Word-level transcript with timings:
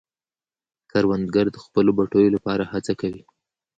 کروندګر 0.91 1.45
د 1.51 1.57
خپلو 1.65 1.91
پټیو 1.97 2.33
لپاره 2.35 2.63
هڅه 2.71 2.93
کوي 3.01 3.23